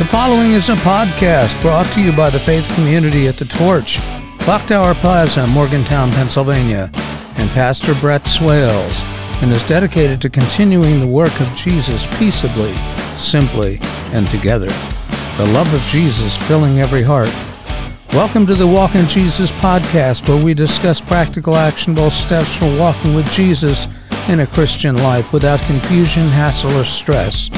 The 0.00 0.06
following 0.06 0.52
is 0.52 0.70
a 0.70 0.76
podcast 0.76 1.60
brought 1.60 1.84
to 1.88 2.00
you 2.00 2.10
by 2.10 2.30
the 2.30 2.38
faith 2.38 2.66
community 2.74 3.28
at 3.28 3.36
the 3.36 3.44
Torch, 3.44 3.98
Clock 4.38 4.66
Tower 4.66 4.94
Plaza, 4.94 5.46
Morgantown, 5.46 6.10
Pennsylvania, 6.10 6.90
and 7.36 7.50
Pastor 7.50 7.94
Brett 7.96 8.26
Swales, 8.26 9.02
and 9.42 9.52
is 9.52 9.62
dedicated 9.68 10.22
to 10.22 10.30
continuing 10.30 11.00
the 11.00 11.06
work 11.06 11.38
of 11.38 11.54
Jesus 11.54 12.06
peaceably, 12.16 12.74
simply, 13.18 13.78
and 14.14 14.26
together. 14.30 14.70
The 15.36 15.50
love 15.52 15.70
of 15.74 15.82
Jesus 15.82 16.34
filling 16.48 16.80
every 16.80 17.02
heart. 17.02 17.28
Welcome 18.14 18.46
to 18.46 18.54
the 18.54 18.66
Walk 18.66 18.94
in 18.94 19.06
Jesus 19.06 19.52
podcast, 19.52 20.26
where 20.26 20.42
we 20.42 20.54
discuss 20.54 21.02
practical, 21.02 21.56
actionable 21.56 22.10
steps 22.10 22.56
for 22.56 22.74
walking 22.78 23.14
with 23.14 23.28
Jesus 23.28 23.86
in 24.28 24.40
a 24.40 24.46
Christian 24.46 24.96
life 24.96 25.34
without 25.34 25.60
confusion, 25.60 26.26
hassle, 26.26 26.72
or 26.72 26.84
stress. 26.84 27.50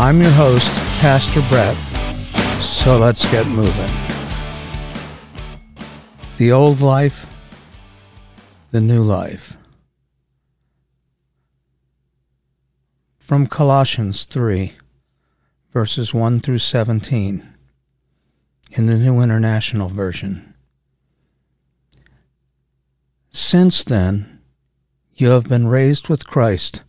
I'm 0.00 0.22
your 0.22 0.30
host, 0.30 0.70
Pastor 1.02 1.42
Brett. 1.50 1.76
So 2.62 2.96
let's 2.96 3.30
get 3.30 3.46
moving. 3.46 3.92
The 6.38 6.50
old 6.50 6.80
life, 6.80 7.26
the 8.70 8.80
new 8.80 9.02
life. 9.02 9.58
From 13.18 13.46
Colossians 13.46 14.24
3, 14.24 14.72
verses 15.70 16.14
1 16.14 16.40
through 16.40 16.60
17, 16.60 17.46
in 18.70 18.86
the 18.86 18.96
New 18.96 19.20
International 19.20 19.90
Version. 19.90 20.54
Since 23.30 23.84
then, 23.84 24.40
you 25.14 25.28
have 25.28 25.44
been 25.44 25.68
raised 25.68 26.08
with 26.08 26.26
Christ. 26.26 26.84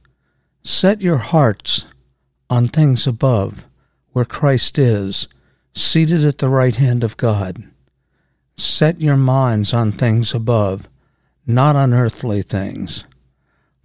Set 0.64 1.02
your 1.02 1.18
hearts 1.18 1.88
on 2.52 2.68
things 2.68 3.08
above, 3.08 3.66
where 4.12 4.26
Christ 4.26 4.78
is, 4.78 5.30
seated 5.74 6.26
at 6.26 6.40
the 6.40 6.50
right 6.50 6.76
hand 6.76 7.02
of 7.02 7.16
God. 7.16 7.64
Set 8.58 9.00
your 9.00 9.16
minds 9.16 9.74
on 9.74 9.94
things 9.94 10.34
above, 10.34 10.90
not 11.48 11.78
on 11.78 11.94
earthly 11.94 12.42
things. 12.42 13.06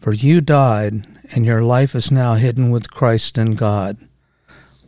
For 0.00 0.12
you 0.12 0.40
died, 0.40 1.06
and 1.30 1.46
your 1.46 1.62
life 1.62 1.94
is 1.94 2.10
now 2.10 2.34
hidden 2.34 2.70
with 2.70 2.90
Christ 2.90 3.38
in 3.38 3.54
God. 3.54 3.98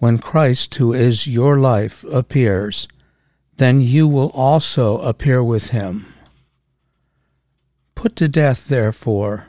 When 0.00 0.18
Christ, 0.18 0.74
who 0.74 0.92
is 0.92 1.28
your 1.28 1.60
life, 1.60 2.02
appears, 2.04 2.88
then 3.58 3.80
you 3.80 4.08
will 4.08 4.30
also 4.30 4.98
appear 5.02 5.42
with 5.42 5.70
him. 5.70 6.12
Put 7.94 8.16
to 8.16 8.26
death, 8.26 8.66
therefore, 8.66 9.46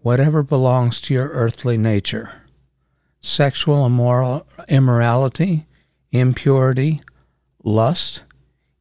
whatever 0.00 0.42
belongs 0.42 1.02
to 1.02 1.14
your 1.14 1.28
earthly 1.28 1.76
nature 1.76 2.39
sexual 3.20 3.86
immoral, 3.86 4.46
immorality, 4.68 5.66
impurity, 6.10 7.00
lust, 7.62 8.22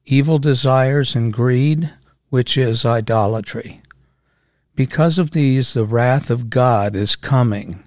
evil 0.06 0.40
desires, 0.40 1.16
and 1.16 1.34
greed, 1.34 1.92
which 2.30 2.58
is 2.58 2.86
idolatry. 2.86 3.82
Because 4.76 5.20
of 5.20 5.32
these, 5.32 5.74
the 5.74 5.86
wrath 5.86 6.30
of 6.30 6.50
God 6.50 6.96
is 6.96 7.16
coming. 7.16 7.84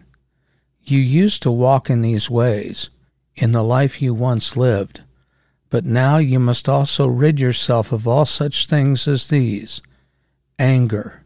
You 0.82 0.98
used 0.98 1.42
to 1.42 1.50
walk 1.50 1.88
in 1.88 2.02
these 2.02 2.28
ways, 2.28 2.90
in 3.34 3.52
the 3.52 3.62
life 3.62 4.02
you 4.02 4.12
once 4.12 4.56
lived, 4.56 5.02
but 5.70 5.86
now 5.86 6.18
you 6.18 6.38
must 6.38 6.68
also 6.68 7.06
rid 7.06 7.40
yourself 7.40 7.92
of 7.92 8.06
all 8.06 8.26
such 8.26 8.66
things 8.66 9.08
as 9.08 9.28
these 9.28 9.80
anger, 10.58 11.24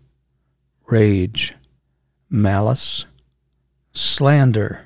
rage, 0.87 1.55
malice, 2.31 3.05
slander, 3.93 4.86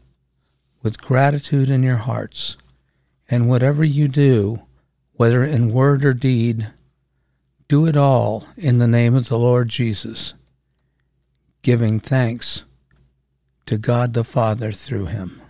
with 0.81 1.01
gratitude 1.01 1.69
in 1.69 1.83
your 1.83 1.97
hearts. 1.97 2.57
And 3.29 3.47
whatever 3.47 3.83
you 3.83 4.07
do, 4.07 4.61
whether 5.13 5.43
in 5.43 5.71
word 5.71 6.03
or 6.03 6.13
deed, 6.13 6.67
do 7.67 7.85
it 7.85 7.95
all 7.95 8.45
in 8.57 8.79
the 8.79 8.87
name 8.87 9.15
of 9.15 9.29
the 9.29 9.39
Lord 9.39 9.69
Jesus, 9.69 10.33
giving 11.61 11.99
thanks 11.99 12.63
to 13.65 13.77
God 13.77 14.13
the 14.13 14.23
Father 14.23 14.71
through 14.71 15.05
him. 15.05 15.41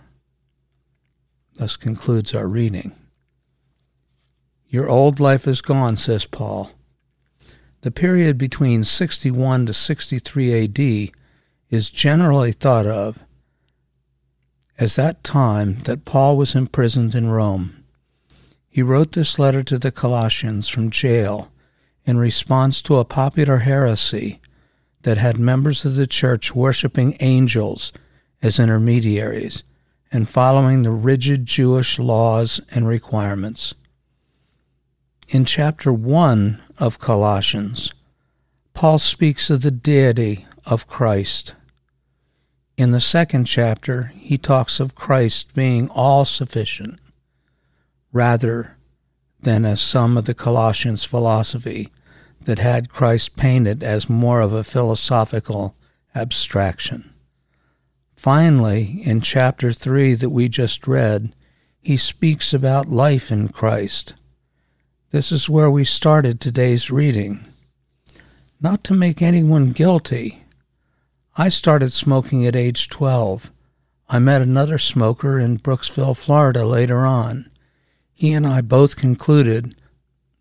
Thus 1.54 1.76
concludes 1.76 2.34
our 2.34 2.46
reading. 2.46 2.92
Your 4.68 4.88
old 4.88 5.20
life 5.20 5.46
is 5.46 5.60
gone, 5.60 5.96
says 5.96 6.24
Paul. 6.24 6.70
The 7.82 7.90
period 7.90 8.38
between 8.38 8.84
61 8.84 9.66
to 9.66 9.74
63 9.74 10.64
AD 10.64 11.12
is 11.68 11.90
generally 11.90 12.52
thought 12.52 12.86
of 12.86 13.18
as 14.78 14.96
that 14.96 15.22
time 15.22 15.80
that 15.84 16.04
Paul 16.04 16.36
was 16.36 16.54
imprisoned 16.54 17.14
in 17.14 17.30
Rome. 17.30 17.84
He 18.68 18.82
wrote 18.82 19.12
this 19.12 19.38
letter 19.38 19.62
to 19.64 19.78
the 19.78 19.92
Colossians 19.92 20.68
from 20.68 20.90
jail 20.90 21.50
in 22.04 22.16
response 22.16 22.80
to 22.82 22.96
a 22.96 23.04
popular 23.04 23.58
heresy 23.58 24.40
that 25.02 25.18
had 25.18 25.38
members 25.38 25.84
of 25.84 25.96
the 25.96 26.06
church 26.06 26.54
worshiping 26.54 27.16
angels 27.20 27.92
as 28.40 28.58
intermediaries 28.58 29.62
and 30.10 30.28
following 30.28 30.82
the 30.82 30.90
rigid 30.90 31.46
Jewish 31.46 31.98
laws 31.98 32.60
and 32.70 32.86
requirements. 32.86 33.74
In 35.28 35.44
chapter 35.44 35.92
1 35.92 36.60
of 36.78 36.98
Colossians, 36.98 37.92
Paul 38.74 38.98
speaks 38.98 39.48
of 39.50 39.62
the 39.62 39.70
deity 39.70 40.46
of 40.66 40.86
Christ 40.86 41.54
in 42.76 42.90
the 42.90 43.00
second 43.00 43.44
chapter, 43.44 44.12
he 44.16 44.38
talks 44.38 44.80
of 44.80 44.94
Christ 44.94 45.54
being 45.54 45.88
all 45.90 46.24
sufficient, 46.24 46.98
rather 48.12 48.76
than 49.40 49.64
as 49.64 49.80
some 49.80 50.16
of 50.16 50.24
the 50.24 50.34
Colossians' 50.34 51.04
philosophy 51.04 51.90
that 52.40 52.58
had 52.58 52.88
Christ 52.88 53.36
painted 53.36 53.82
as 53.82 54.08
more 54.08 54.40
of 54.40 54.52
a 54.52 54.64
philosophical 54.64 55.74
abstraction. 56.14 57.12
Finally, 58.16 59.02
in 59.04 59.20
chapter 59.20 59.72
3 59.72 60.14
that 60.14 60.30
we 60.30 60.48
just 60.48 60.86
read, 60.86 61.34
he 61.80 61.96
speaks 61.96 62.54
about 62.54 62.88
life 62.88 63.32
in 63.32 63.48
Christ. 63.48 64.14
This 65.10 65.32
is 65.32 65.48
where 65.48 65.70
we 65.70 65.84
started 65.84 66.40
today's 66.40 66.90
reading. 66.90 67.44
Not 68.60 68.84
to 68.84 68.94
make 68.94 69.20
anyone 69.20 69.72
guilty, 69.72 70.41
I 71.34 71.48
started 71.48 71.94
smoking 71.94 72.44
at 72.44 72.54
age 72.54 72.90
12. 72.90 73.50
I 74.06 74.18
met 74.18 74.42
another 74.42 74.76
smoker 74.76 75.38
in 75.38 75.58
Brooksville, 75.58 76.14
Florida 76.14 76.66
later 76.66 77.06
on. 77.06 77.50
He 78.12 78.32
and 78.32 78.46
I 78.46 78.60
both 78.60 78.96
concluded 78.96 79.74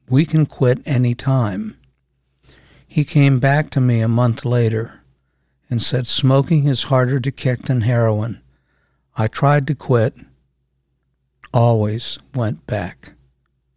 we 0.09 0.25
can 0.25 0.45
quit 0.45 0.81
any 0.85 1.15
time. 1.15 1.77
He 2.85 3.05
came 3.05 3.39
back 3.39 3.69
to 3.69 3.79
me 3.79 4.01
a 4.01 4.09
month 4.09 4.43
later 4.43 4.99
and 5.69 5.81
said 5.81 6.07
smoking 6.07 6.67
is 6.67 6.83
harder 6.83 7.21
to 7.21 7.31
kick 7.31 7.63
than 7.63 7.81
heroin. 7.81 8.41
I 9.15 9.27
tried 9.27 9.67
to 9.67 9.75
quit, 9.75 10.13
always 11.53 12.19
went 12.35 12.67
back 12.67 13.13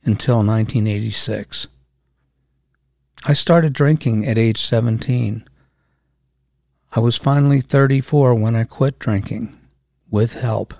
until 0.04 0.38
1986. 0.38 1.68
I 3.24 3.32
started 3.34 3.72
drinking 3.72 4.26
at 4.26 4.36
age 4.36 4.60
17. 4.60 5.48
I 6.96 7.00
was 7.00 7.16
finally 7.16 7.60
34 7.60 8.34
when 8.36 8.54
I 8.54 8.64
quit 8.64 9.00
drinking, 9.00 9.56
with 10.10 10.34
help. 10.34 10.74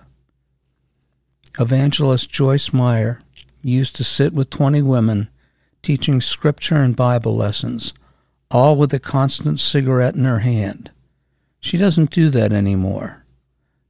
Evangelist 1.59 2.31
Joyce 2.31 2.73
Meyer 2.73 3.19
used 3.63 3.97
to 3.97 4.05
sit 4.05 4.33
with 4.33 4.51
20 4.51 4.83
women 4.83 5.29
teaching 5.83 6.21
scripture 6.21 6.77
and 6.77 6.95
Bible 6.95 7.37
lessons 7.37 7.93
all 8.55 8.77
with 8.77 8.95
a 8.95 9.01
constant 9.01 9.59
cigarette 9.59 10.15
in 10.15 10.25
her 10.25 10.39
hand. 10.39 10.93
She 11.59 11.77
doesn't 11.77 12.13
do 12.13 12.31
that 12.31 12.53
anymore. 12.53 13.25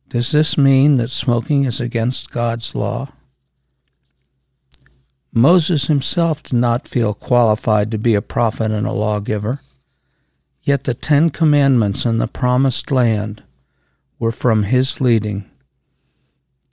Does 0.08 0.32
this 0.32 0.56
mean 0.56 0.96
that 0.96 1.10
smoking 1.10 1.64
is 1.64 1.80
against 1.80 2.30
God's 2.30 2.74
law? 2.74 3.12
Moses 5.32 5.88
himself 5.88 6.42
did 6.42 6.56
not 6.56 6.88
feel 6.88 7.12
qualified 7.12 7.90
to 7.90 7.98
be 7.98 8.14
a 8.14 8.22
prophet 8.22 8.70
and 8.70 8.86
a 8.86 8.92
lawgiver, 8.92 9.60
yet 10.64 10.84
the 10.84 10.94
Ten 10.94 11.30
Commandments 11.30 12.04
in 12.04 12.18
the 12.18 12.26
Promised 12.26 12.90
Land 12.90 13.42
were 14.18 14.32
from 14.32 14.64
his 14.64 15.00
leading. 15.00 15.48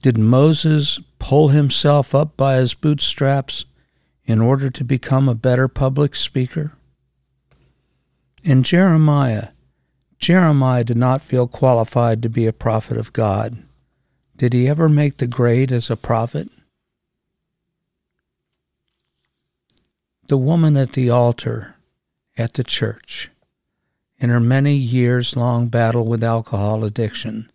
Did 0.02 0.18
Moses 0.18 1.00
pull 1.20 1.50
himself 1.50 2.16
up 2.16 2.36
by 2.36 2.56
his 2.56 2.74
bootstraps 2.74 3.66
in 4.26 4.42
order 4.42 4.70
to 4.72 4.84
become 4.84 5.30
a 5.30 5.36
better 5.36 5.68
public 5.68 6.16
speaker? 6.16 6.74
In 8.44 8.64
Jeremiah, 8.64 9.50
Jeremiah 10.18 10.84
did 10.84 10.98
not 10.98 11.22
feel 11.22 11.48
qualified 11.48 12.24
to 12.24 12.30
be 12.30 12.48
a 12.48 12.54
prophet 12.54 12.98
of 12.98 13.14
God. 13.14 13.62
Did 14.38 14.54
he 14.54 14.68
ever 14.68 14.90
make 14.90 15.18
the 15.18 15.28
grade 15.28 15.72
as 15.72 15.90
a 15.90 15.96
prophet? 15.96 16.48
The 20.28 20.38
woman 20.38 20.78
at 20.78 20.94
the 20.94 21.10
altar 21.10 21.76
at 22.38 22.54
the 22.54 22.64
church, 22.64 23.30
in 24.22 24.30
her 24.30 24.40
many 24.40 24.76
years 24.76 25.36
long 25.36 25.68
battle 25.68 26.06
with 26.06 26.24
alcohol 26.24 26.86
addiction, 26.86 27.52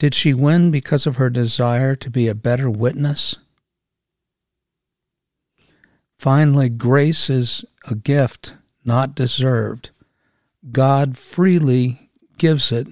did 0.00 0.16
she 0.16 0.34
win 0.34 0.72
because 0.72 1.06
of 1.06 1.16
her 1.16 1.30
desire 1.30 1.94
to 1.94 2.10
be 2.10 2.26
a 2.26 2.34
better 2.34 2.68
witness? 2.68 3.36
Finally, 6.18 6.68
grace 6.68 7.30
is 7.30 7.64
a 7.88 7.94
gift 7.94 8.56
not 8.84 9.14
deserved. 9.14 9.90
God 10.72 11.16
freely 11.16 12.10
gives 12.36 12.72
it 12.72 12.88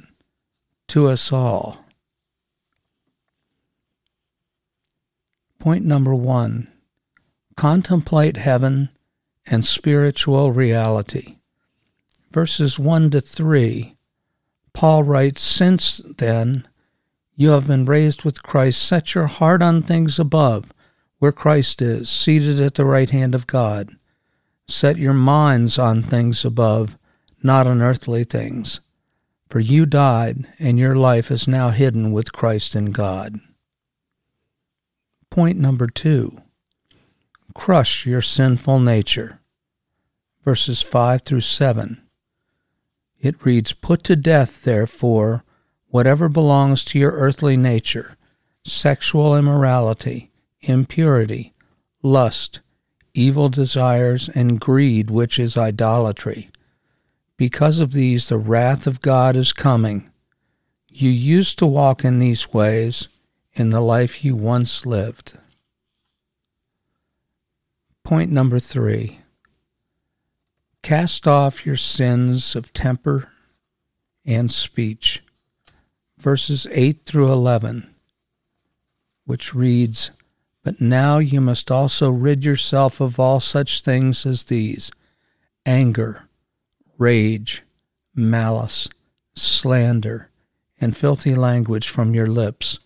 to 0.86 1.08
us 1.08 1.32
all. 1.32 1.84
Point 5.58 5.84
number 5.84 6.14
one 6.14 6.68
contemplate 7.56 8.36
heaven 8.36 8.88
and 9.46 9.66
spiritual 9.66 10.52
reality. 10.52 11.39
Verses 12.32 12.78
1 12.78 13.10
to 13.10 13.20
3, 13.20 13.96
Paul 14.72 15.02
writes, 15.02 15.42
Since 15.42 16.00
then 16.16 16.68
you 17.34 17.50
have 17.50 17.66
been 17.66 17.84
raised 17.84 18.22
with 18.22 18.42
Christ, 18.42 18.82
set 18.82 19.14
your 19.14 19.26
heart 19.26 19.62
on 19.62 19.82
things 19.82 20.18
above, 20.18 20.72
where 21.18 21.32
Christ 21.32 21.82
is, 21.82 22.08
seated 22.08 22.60
at 22.60 22.74
the 22.74 22.84
right 22.84 23.10
hand 23.10 23.34
of 23.34 23.46
God. 23.46 23.96
Set 24.68 24.96
your 24.96 25.14
minds 25.14 25.78
on 25.78 26.02
things 26.02 26.44
above, 26.44 26.96
not 27.42 27.66
on 27.66 27.82
earthly 27.82 28.22
things. 28.22 28.80
For 29.48 29.58
you 29.58 29.84
died, 29.84 30.46
and 30.60 30.78
your 30.78 30.94
life 30.94 31.30
is 31.32 31.48
now 31.48 31.70
hidden 31.70 32.12
with 32.12 32.32
Christ 32.32 32.76
in 32.76 32.92
God. 32.92 33.40
Point 35.30 35.58
number 35.58 35.88
two 35.88 36.40
crush 37.54 38.06
your 38.06 38.22
sinful 38.22 38.78
nature. 38.78 39.40
Verses 40.44 40.82
5 40.82 41.22
through 41.22 41.40
7. 41.40 42.00
It 43.20 43.44
reads, 43.44 43.72
Put 43.72 44.02
to 44.05 44.17
death, 44.17 44.62
therefore, 44.62 45.44
whatever 45.88 46.28
belongs 46.28 46.84
to 46.87 46.99
your 46.99 47.12
earthly 47.12 47.56
nature 47.56 48.17
sexual 48.64 49.37
immorality, 49.37 50.31
impurity, 50.61 51.55
lust 52.02 52.61
evil 53.14 53.49
desires, 53.49 54.28
and 54.34 54.61
greed, 54.61 55.11
which 55.11 55.38
is 55.38 55.56
idolatry. 55.56 56.50
Because 57.37 57.81
of 57.81 57.93
these, 57.93 58.28
the 58.28 58.38
wrath 58.38 58.87
of 58.87 59.00
God 59.00 59.37
is 59.37 59.52
coming. 59.52 60.11
You 60.88 61.11
used 61.11 61.58
to 61.58 61.66
walk 61.66 62.05
in 62.05 62.19
these 62.19 62.52
ways 62.52 63.08
in 63.55 63.70
the 63.70 63.81
life 63.81 64.25
you 64.25 64.37
once 64.37 64.84
lived. 64.87 65.34
Point 68.05 68.31
number 68.31 68.58
three 68.58 69.19
cast 70.82 71.26
off 71.26 71.66
your 71.66 71.76
sins 71.76 72.54
of 72.54 72.72
temper 72.72 73.30
and 74.24 74.50
speech. 74.50 75.22
Verses 76.18 76.66
8 76.70 77.04
through 77.06 77.32
11, 77.32 77.94
which 79.24 79.54
reads, 79.54 80.10
but 80.62 80.80
now 80.80 81.18
you 81.18 81.40
must 81.40 81.70
also 81.70 82.10
rid 82.10 82.44
yourself 82.44 83.00
of 83.00 83.18
all 83.18 83.40
such 83.40 83.80
things 83.80 84.26
as 84.26 84.44
these 84.44 84.90
anger, 85.64 86.28
rage, 86.98 87.62
malice, 88.14 88.88
slander, 89.34 90.30
and 90.80 90.96
filthy 90.96 91.34
language 91.34 91.88
from 91.88 92.14
your 92.14 92.26
lips. 92.26 92.78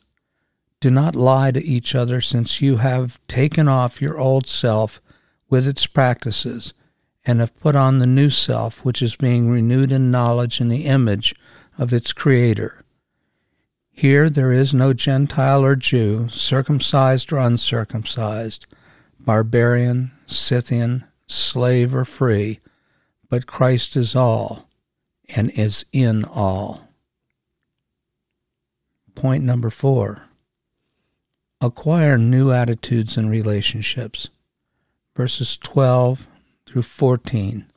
Do 0.80 0.90
not 0.90 1.16
lie 1.16 1.50
to 1.50 1.64
each 1.64 1.94
other, 1.94 2.20
since 2.20 2.60
you 2.60 2.76
have 2.76 3.18
taken 3.26 3.68
off 3.68 4.02
your 4.02 4.18
old 4.18 4.46
self 4.46 5.00
with 5.48 5.66
its 5.66 5.86
practices, 5.86 6.74
and 7.26 7.40
have 7.40 7.58
put 7.60 7.74
on 7.74 7.98
the 7.98 8.06
new 8.06 8.30
self, 8.30 8.84
which 8.84 9.00
is 9.00 9.16
being 9.16 9.50
renewed 9.50 9.90
in 9.90 10.10
knowledge 10.10 10.60
in 10.60 10.68
the 10.68 10.84
image 10.84 11.34
of 11.78 11.92
its 11.92 12.12
Creator. 12.12 12.84
Here 13.90 14.28
there 14.28 14.52
is 14.52 14.74
no 14.74 14.92
Gentile 14.92 15.64
or 15.64 15.76
Jew, 15.76 16.28
circumcised 16.28 17.32
or 17.32 17.38
uncircumcised, 17.38 18.66
barbarian, 19.18 20.10
Scythian, 20.26 21.04
slave 21.26 21.94
or 21.94 22.04
free, 22.04 22.60
but 23.28 23.46
Christ 23.46 23.96
is 23.96 24.14
all 24.14 24.68
and 25.34 25.50
is 25.50 25.84
in 25.92 26.24
all. 26.24 26.88
Point 29.14 29.44
number 29.44 29.70
four 29.70 30.22
acquire 31.60 32.18
new 32.18 32.50
attitudes 32.50 33.16
and 33.16 33.30
relationships. 33.30 34.28
Verses 35.16 35.56
12 35.56 36.28
through 36.74 36.82
14. 36.82 37.70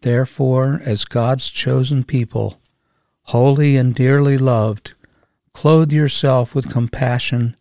Therefore, 0.00 0.80
as 0.82 1.04
God's 1.04 1.50
chosen 1.50 2.04
people, 2.04 2.58
holy 3.24 3.76
and 3.76 3.94
dearly 3.94 4.38
loved, 4.38 4.94
Clothe 5.52 5.92
yourself 5.92 6.54
with 6.54 6.72
compassion, 6.72 7.54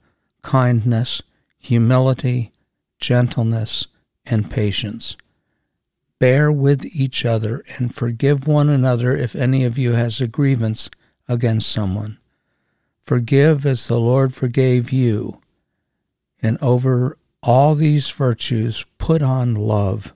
kindness, 0.43 1.21
humility, 1.59 2.53
gentleness, 2.97 3.87
and 4.25 4.49
patience. 4.49 5.17
Bear 6.17 6.49
with 6.49 6.85
each 6.85 7.25
other 7.25 7.65
and 7.77 7.93
forgive 7.93 8.47
one 8.47 8.69
another 8.69 9.17
if 9.17 9.35
any 9.35 9.65
of 9.65 9.77
you 9.77 9.93
has 9.93 10.21
a 10.21 10.27
grievance 10.27 10.89
against 11.27 11.69
someone. 11.69 12.19
Forgive 13.03 13.65
as 13.65 13.87
the 13.87 13.99
Lord 13.99 14.33
forgave 14.33 14.93
you. 14.93 15.41
And 16.41 16.57
over 16.61 17.17
all 17.43 17.75
these 17.75 18.09
virtues, 18.11 18.85
put 18.97 19.21
on 19.21 19.53
love, 19.53 20.13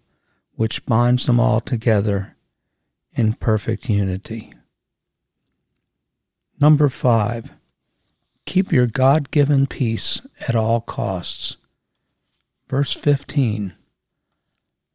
which 0.61 0.85
binds 0.85 1.25
them 1.25 1.39
all 1.39 1.59
together 1.59 2.35
in 3.13 3.33
perfect 3.33 3.89
unity. 3.89 4.53
Number 6.59 6.87
five, 6.87 7.49
Keep 8.45 8.71
your 8.71 8.85
God 8.85 9.31
given 9.31 9.65
peace 9.65 10.21
at 10.47 10.55
all 10.55 10.81
costs. 10.81 11.57
Verse 12.69 12.93
15 12.93 13.73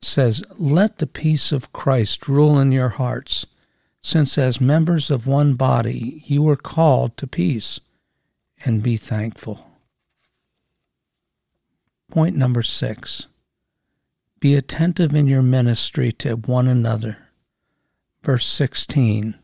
says, 0.03 0.45
Let 0.57 0.99
the 0.99 1.07
peace 1.07 1.51
of 1.51 1.73
Christ 1.73 2.29
rule 2.29 2.61
in 2.61 2.71
your 2.71 2.91
hearts, 2.91 3.47
since 4.01 4.39
as 4.39 4.61
members 4.61 5.11
of 5.11 5.27
one 5.27 5.55
body 5.55 6.23
you 6.27 6.49
are 6.49 6.57
called 6.57 7.17
to 7.17 7.27
peace, 7.27 7.81
and 8.65 8.85
be 8.85 8.97
thankful. 8.97 9.67
Point 12.09 12.37
number 12.37 12.63
six 12.63 13.27
Be 14.39 14.55
attentive 14.55 15.15
in 15.15 15.27
your 15.27 15.43
ministry 15.43 16.13
to 16.13 16.37
one 16.37 16.69
another. 16.69 17.19
Verse 18.23 18.47
16 18.47 19.35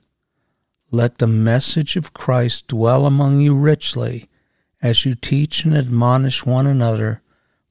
Let 0.91 1.19
the 1.19 1.27
message 1.27 1.97
of 1.97 2.13
Christ 2.13 2.69
dwell 2.69 3.07
among 3.07 3.41
you 3.41 3.55
richly 3.55 4.29
as 4.83 5.07
you 5.07 5.15
teach 5.15 5.65
and 5.65 5.75
admonish 5.75 6.45
one 6.45 6.67
another 6.67 7.23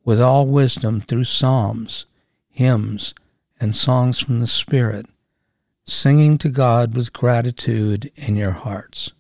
with 0.04 0.20
all 0.20 0.48
wisdom 0.48 1.00
through 1.00 1.26
psalms, 1.26 2.06
hymns, 2.50 3.14
and 3.60 3.76
songs 3.76 4.20
from 4.20 4.40
the 4.40 4.48
Spirit, 4.48 5.06
singing 5.86 6.40
to 6.40 6.50
God 6.50 6.96
with 6.96 7.14
gratitude 7.14 8.12
in 8.16 8.36
your 8.36 8.52
hearts. 8.52 9.12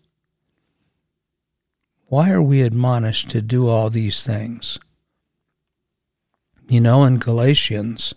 Why 2.07 2.31
are 2.31 2.41
we 2.41 2.61
admonished 2.63 3.29
to 3.29 3.41
do 3.41 3.67
all 3.67 3.89
these 3.89 4.23
things? 4.23 4.79
You 6.71 6.79
know, 6.79 7.03
in 7.03 7.17
Galatians 7.17 8.13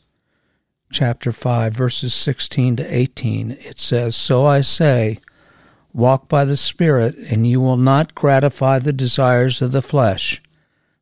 chapter 0.93 1.33
5, 1.33 1.75
verses 1.75 2.15
16 2.15 2.77
to 2.77 2.85
18, 2.85 3.51
it 3.51 3.81
says, 3.81 4.15
So 4.15 4.47
I 4.47 4.61
say, 4.61 5.19
Walk 5.93 6.29
by 6.29 6.45
the 6.45 6.57
Spirit, 6.57 7.17
and 7.17 7.49
you 7.49 7.61
will 7.61 7.77
not 7.77 8.15
gratify 8.15 8.79
the 8.79 8.93
desires 8.93 9.61
of 9.61 9.73
the 9.73 9.83
flesh. 9.83 10.41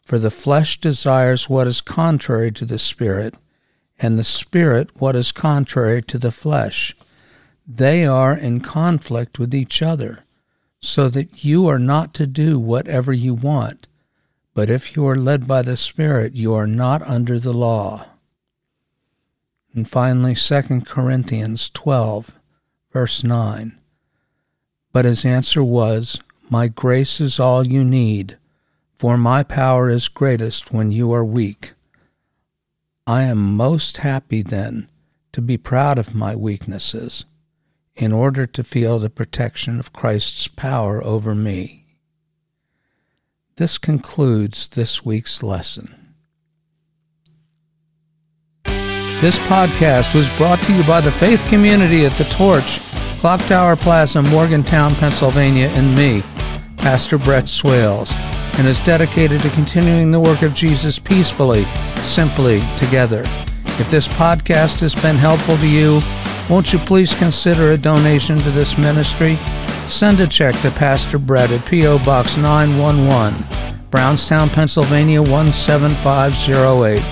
For 0.02 0.18
the 0.18 0.30
flesh 0.30 0.80
desires 0.80 1.50
what 1.50 1.66
is 1.66 1.82
contrary 1.82 2.52
to 2.52 2.64
the 2.64 2.78
Spirit, 2.78 3.34
and 3.98 4.18
the 4.18 4.24
Spirit 4.24 4.88
what 4.94 5.14
is 5.14 5.30
contrary 5.30 6.00
to 6.04 6.16
the 6.16 6.32
flesh. 6.32 6.96
They 7.66 8.06
are 8.06 8.32
in 8.34 8.62
conflict 8.62 9.38
with 9.38 9.54
each 9.54 9.82
other, 9.82 10.24
so 10.80 11.10
that 11.10 11.44
you 11.44 11.66
are 11.66 11.78
not 11.78 12.14
to 12.14 12.26
do 12.26 12.58
whatever 12.58 13.12
you 13.12 13.34
want. 13.34 13.88
But 14.54 14.68
if 14.68 14.94
you 14.96 15.06
are 15.06 15.16
led 15.16 15.46
by 15.46 15.62
the 15.62 15.76
Spirit, 15.76 16.34
you 16.34 16.52
are 16.52 16.66
not 16.66 17.02
under 17.02 17.38
the 17.38 17.54
law. 17.54 18.06
And 19.74 19.88
finally, 19.88 20.34
2 20.34 20.82
Corinthians 20.82 21.70
12, 21.70 22.32
verse 22.92 23.24
9. 23.24 23.78
But 24.92 25.06
his 25.06 25.24
answer 25.24 25.64
was, 25.64 26.20
My 26.50 26.68
grace 26.68 27.20
is 27.20 27.40
all 27.40 27.66
you 27.66 27.82
need, 27.82 28.36
for 28.94 29.16
my 29.16 29.42
power 29.42 29.88
is 29.88 30.08
greatest 30.08 30.70
when 30.72 30.92
you 30.92 31.12
are 31.12 31.24
weak. 31.24 31.72
I 33.06 33.22
am 33.22 33.56
most 33.56 33.98
happy 33.98 34.42
then 34.42 34.88
to 35.32 35.40
be 35.40 35.56
proud 35.56 35.98
of 35.98 36.14
my 36.14 36.36
weaknesses, 36.36 37.24
in 37.96 38.12
order 38.12 38.46
to 38.46 38.62
feel 38.62 38.98
the 38.98 39.08
protection 39.08 39.80
of 39.80 39.94
Christ's 39.94 40.46
power 40.46 41.02
over 41.02 41.34
me. 41.34 41.81
This 43.56 43.76
concludes 43.76 44.68
this 44.68 45.04
week's 45.04 45.42
lesson. 45.42 45.94
This 48.64 49.38
podcast 49.40 50.14
was 50.14 50.26
brought 50.38 50.60
to 50.62 50.72
you 50.72 50.82
by 50.84 51.02
the 51.02 51.12
faith 51.12 51.44
community 51.48 52.06
at 52.06 52.16
the 52.16 52.24
Torch 52.24 52.80
Clock 53.20 53.40
Tower 53.42 53.76
Plaza, 53.76 54.22
Morgantown, 54.22 54.94
Pennsylvania, 54.94 55.68
and 55.74 55.94
me, 55.94 56.22
Pastor 56.78 57.18
Brett 57.18 57.46
Swales, 57.46 58.10
and 58.56 58.66
is 58.66 58.80
dedicated 58.80 59.42
to 59.42 59.50
continuing 59.50 60.10
the 60.10 60.18
work 60.18 60.40
of 60.40 60.54
Jesus 60.54 60.98
peacefully, 60.98 61.64
simply, 61.98 62.62
together. 62.78 63.22
If 63.78 63.90
this 63.90 64.08
podcast 64.08 64.80
has 64.80 64.94
been 64.94 65.16
helpful 65.16 65.58
to 65.58 65.68
you, 65.68 66.00
won't 66.48 66.72
you 66.72 66.78
please 66.78 67.14
consider 67.14 67.72
a 67.72 67.78
donation 67.78 68.38
to 68.38 68.50
this 68.50 68.78
ministry? 68.78 69.38
Send 69.88 70.20
a 70.20 70.26
check 70.26 70.54
to 70.62 70.70
Pastor 70.70 71.18
Brett 71.18 71.50
at 71.50 71.64
P.O. 71.66 71.98
Box 72.04 72.36
911, 72.36 73.44
Brownstown, 73.90 74.48
Pennsylvania 74.50 75.20
17508. 75.24 77.02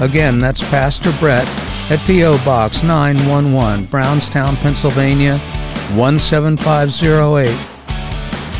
Again, 0.00 0.38
that's 0.38 0.62
Pastor 0.62 1.12
Brett 1.18 1.48
at 1.90 1.98
P.O. 2.06 2.36
Box 2.44 2.82
911, 2.82 3.86
Brownstown, 3.86 4.56
Pennsylvania 4.56 5.38
17508. 5.96 7.48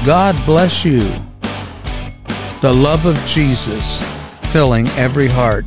God 0.07 0.47
bless 0.47 0.85
you. 0.85 1.01
The 2.61 2.73
love 2.73 3.05
of 3.07 3.17
Jesus 3.27 4.03
filling 4.53 4.89
every 4.91 5.29
heart. 5.29 5.67